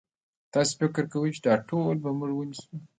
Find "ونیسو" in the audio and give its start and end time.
2.35-2.67